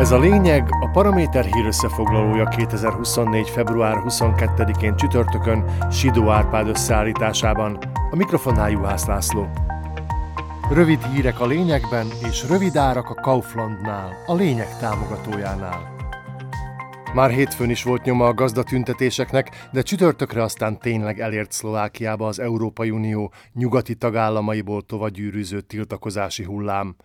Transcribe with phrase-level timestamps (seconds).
[0.00, 3.48] Ez a lényeg a Paraméter hír összefoglalója 2024.
[3.48, 7.78] február 22-én csütörtökön Sidó Árpád összeállításában.
[8.10, 9.48] A mikrofonnál Juhász László.
[10.70, 15.98] Rövid hírek a lényegben és rövid árak a Kauflandnál, a lényeg támogatójánál.
[17.14, 22.90] Már hétfőn is volt nyoma a gazdatüntetéseknek, de csütörtökre aztán tényleg elért Szlovákiába az Európai
[22.90, 26.96] Unió nyugati tagállamaiból tovagyűrűző tiltakozási hullám.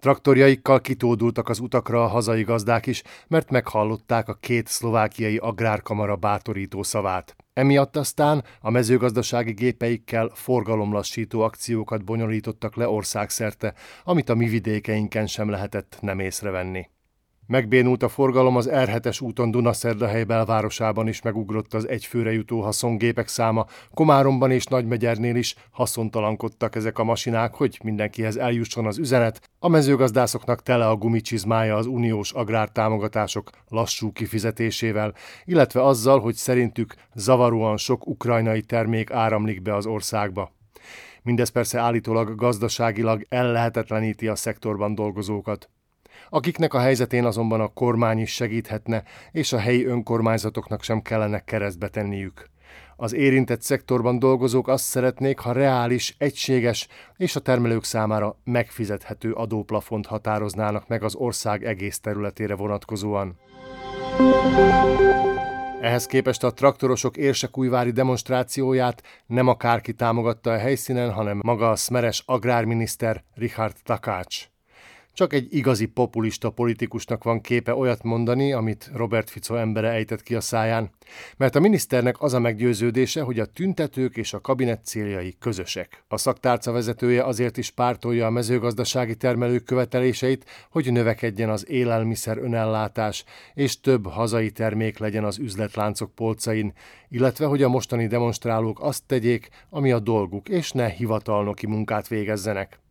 [0.00, 6.82] Traktorjaikkal kitódultak az utakra a hazai gazdák is, mert meghallották a két szlovákiai agrárkamara bátorító
[6.82, 7.36] szavát.
[7.52, 15.48] Emiatt aztán a mezőgazdasági gépeikkel forgalomlassító akciókat bonyolítottak le országszerte, amit a mi vidékeinken sem
[15.50, 16.88] lehetett nem észrevenni.
[17.48, 23.66] Megbénult a forgalom az R7-es úton Dunaszerdahely belvárosában is megugrott az egyfőre jutó haszongépek száma,
[23.94, 30.62] Komáromban és Nagymegyernél is haszontalankodtak ezek a masinák, hogy mindenkihez eljusson az üzenet, a mezőgazdászoknak
[30.62, 38.62] tele a gumicsizmája az uniós agrártámogatások lassú kifizetésével, illetve azzal, hogy szerintük zavaróan sok ukrajnai
[38.62, 40.52] termék áramlik be az országba.
[41.22, 45.70] Mindez persze állítólag gazdaságilag ellehetetleníti a szektorban dolgozókat
[46.28, 51.88] akiknek a helyzetén azonban a kormány is segíthetne, és a helyi önkormányzatoknak sem kellene keresztbe
[51.88, 52.50] tenniük.
[52.96, 60.06] Az érintett szektorban dolgozók azt szeretnék, ha reális, egységes és a termelők számára megfizethető adóplafont
[60.06, 63.38] határoznának meg az ország egész területére vonatkozóan.
[65.80, 72.22] Ehhez képest a traktorosok érsekújvári demonstrációját nem akárki támogatta a helyszínen, hanem maga a szmeres
[72.26, 74.55] agrárminiszter Richard Takács.
[75.16, 80.34] Csak egy igazi populista politikusnak van képe olyat mondani, amit Robert Fico embere ejtett ki
[80.34, 80.90] a száján,
[81.36, 86.04] mert a miniszternek az a meggyőződése, hogy a tüntetők és a kabinet céljai közösek.
[86.08, 93.24] A szaktárca vezetője azért is pártolja a mezőgazdasági termelők követeléseit, hogy növekedjen az élelmiszer önellátás,
[93.54, 96.72] és több hazai termék legyen az üzletláncok polcain,
[97.08, 102.84] illetve hogy a mostani demonstrálók azt tegyék, ami a dolguk, és ne hivatalnoki munkát végezzenek.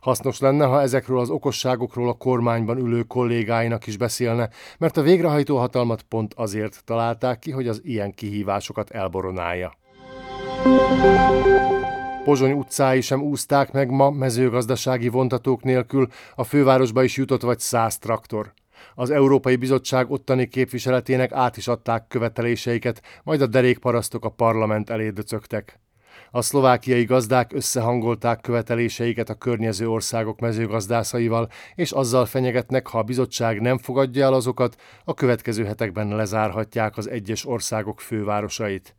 [0.00, 4.48] Hasznos lenne, ha ezekről az okosságokról a kormányban ülő kollégáinak is beszélne,
[4.78, 9.78] mert a végrehajtó hatalmat pont azért találták ki, hogy az ilyen kihívásokat elboronálja.
[12.24, 17.98] Pozsony utcái sem úzták meg ma mezőgazdasági vontatók nélkül, a fővárosba is jutott vagy száz
[17.98, 18.52] traktor.
[18.94, 25.10] Az Európai Bizottság ottani képviseletének át is adták követeléseiket, majd a derékparasztok a parlament elé
[25.10, 25.80] döcögtek.
[26.30, 33.60] A szlovákiai gazdák összehangolták követeléseiket a környező országok mezőgazdászaival, és azzal fenyegetnek, ha a bizottság
[33.60, 38.94] nem fogadja el azokat, a következő hetekben lezárhatják az egyes országok fővárosait.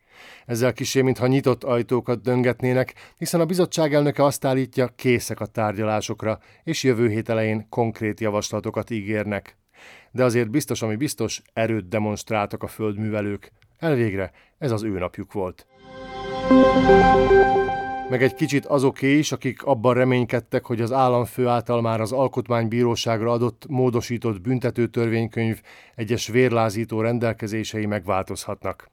[0.45, 6.39] Ezzel kisé, mintha nyitott ajtókat döngetnének, hiszen a bizottság elnöke azt állítja, készek a tárgyalásokra,
[6.63, 9.57] és jövő hét elején konkrét javaslatokat ígérnek.
[10.11, 13.51] De azért biztos, ami biztos, erőt demonstráltak a földművelők.
[13.79, 15.65] Elvégre ez az ő napjuk volt.
[18.09, 23.31] Meg egy kicsit azoké is, akik abban reménykedtek, hogy az államfő által már az alkotmánybíróságra
[23.31, 25.61] adott módosított büntetőtörvénykönyv
[25.95, 28.91] egyes vérlázító rendelkezései megváltozhatnak.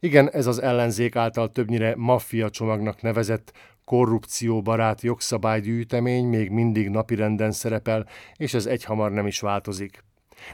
[0.00, 3.52] Igen, ez az ellenzék által többnyire maffia csomagnak nevezett
[3.84, 8.06] korrupcióbarát jogszabálygyűjtemény még mindig napirenden szerepel,
[8.36, 10.04] és ez egyhamar nem is változik.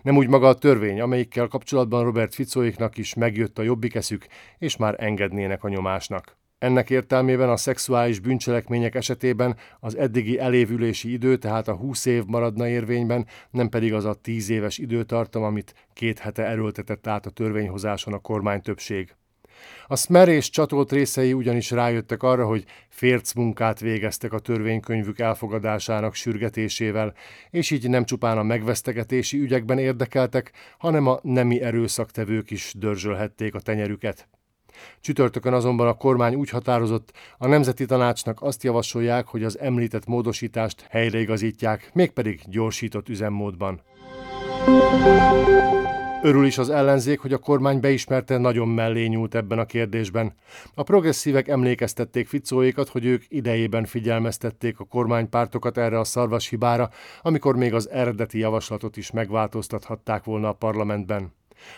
[0.02, 4.26] Nem úgy maga a törvény, amelyikkel kapcsolatban Robert Ficóiknak is megjött a jobbikeszük,
[4.58, 6.38] és már engednének a nyomásnak.
[6.58, 12.68] Ennek értelmében a szexuális bűncselekmények esetében az eddigi elévülési idő, tehát a 20 év maradna
[12.68, 18.12] érvényben, nem pedig az a 10 éves időtartam, amit két hete erőltetett át a törvényhozáson
[18.12, 19.14] a kormány többség.
[19.86, 26.14] A Smer és csatolt részei ugyanis rájöttek arra, hogy férc munkát végeztek a törvénykönyvük elfogadásának
[26.14, 27.14] sürgetésével,
[27.50, 33.60] és így nem csupán a megvesztegetési ügyekben érdekeltek, hanem a nemi erőszaktevők is dörzsölhették a
[33.60, 34.28] tenyerüket.
[35.00, 40.86] Csütörtökön azonban a kormány úgy határozott, a Nemzeti Tanácsnak azt javasolják, hogy az említett módosítást
[40.90, 43.82] helyreigazítják, mégpedig gyorsított üzemmódban.
[46.22, 50.34] Örül is az ellenzék, hogy a kormány beismerte, nagyon mellé nyúlt ebben a kérdésben.
[50.74, 56.90] A progresszívek emlékeztették Ficóékat, hogy ők idejében figyelmeztették a kormánypártokat erre a szarvas hibára,
[57.22, 61.32] amikor még az eredeti javaslatot is megváltoztathatták volna a parlamentben.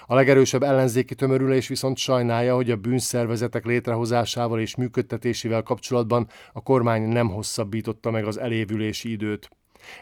[0.06, 7.02] A legerősebb ellenzéki tömörülés viszont sajnálja, hogy a bűnszervezetek létrehozásával és működtetésével kapcsolatban a kormány
[7.02, 9.48] nem hosszabbította meg az elévülési időt.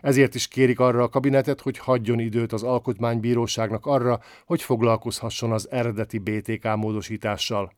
[0.00, 5.71] Ezért is kérik arra a kabinetet, hogy hagyjon időt az alkotmánybíróságnak arra, hogy foglalkozhasson az
[5.71, 7.73] eredeti BTK módosítással.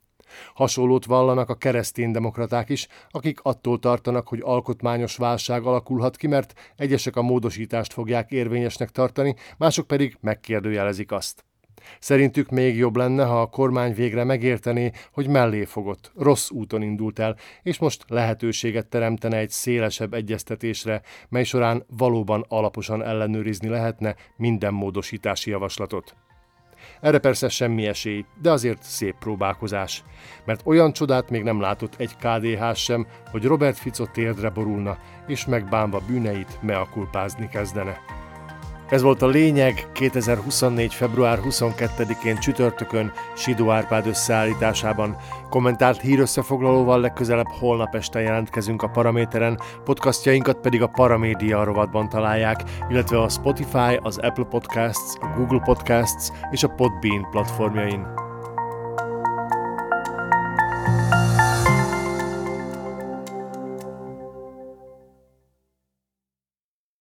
[0.55, 7.17] Hasonlót vallanak a kereszténydemokraták is, akik attól tartanak, hogy alkotmányos válság alakulhat ki, mert egyesek
[7.17, 11.45] a módosítást fogják érvényesnek tartani, mások pedig megkérdőjelezik azt.
[11.99, 17.19] Szerintük még jobb lenne, ha a kormány végre megértené, hogy mellé fogott, rossz úton indult
[17.19, 24.75] el, és most lehetőséget teremtene egy szélesebb egyeztetésre, mely során valóban alaposan ellenőrizni lehetne minden
[24.75, 26.15] módosítási javaslatot.
[27.01, 30.05] Erre persze semmi esély, de azért szép próbálkozás.
[30.45, 35.47] Mert olyan csodát még nem látott egy KDH sem, hogy Robert Fico térdre borulna, és
[35.47, 38.22] megbánva bűneit meakulpázni kezdene.
[38.93, 40.95] Ez volt a lényeg 2024.
[40.95, 45.17] február 22-én csütörtökön Sidó Árpád összeállításában.
[45.51, 53.21] Kommentált hírösszefoglalóval legközelebb holnap este jelentkezünk a Paraméteren, podcastjainkat pedig a Paramédia rovatban találják, illetve
[53.21, 58.22] a Spotify, az Apple Podcasts, a Google Podcasts és a Podbean platformjain.